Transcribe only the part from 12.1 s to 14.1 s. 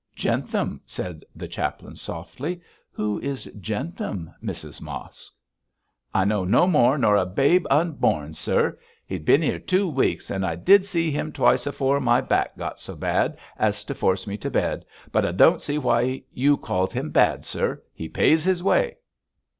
back got so bad as to